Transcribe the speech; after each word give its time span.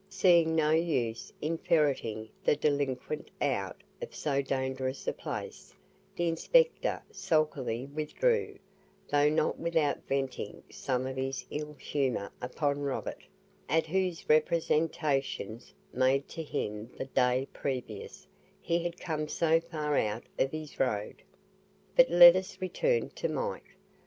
Seeing 0.09 0.55
no 0.55 0.71
use 0.71 1.31
in 1.41 1.59
ferreting 1.59 2.27
the 2.43 2.55
delinquent 2.55 3.29
out 3.39 3.83
of 4.01 4.15
so 4.15 4.41
dangerous 4.41 5.07
a 5.07 5.13
place, 5.13 5.75
the 6.15 6.27
inspector 6.27 7.03
sulkily 7.11 7.85
withdrew, 7.85 8.57
though 9.11 9.29
not 9.29 9.59
without 9.59 9.99
venting 10.07 10.63
some 10.71 11.05
of 11.05 11.17
his 11.17 11.45
ill 11.51 11.73
humour 11.75 12.31
upon 12.41 12.79
Robert, 12.81 13.23
at 13.69 13.85
whose 13.85 14.27
representations, 14.27 15.71
made 15.93 16.27
to 16.29 16.41
him 16.41 16.89
the 16.97 17.05
day 17.05 17.47
previous, 17.53 18.25
he 18.59 18.81
had 18.81 18.99
come 18.99 19.27
so 19.27 19.59
far 19.61 19.95
out 19.95 20.23
of 20.39 20.51
his 20.51 20.79
road. 20.79 21.21
But 21.95 22.09
let 22.09 22.35
us 22.35 22.59
return 22.59 23.11
to 23.11 23.29
Mike. 23.29 23.75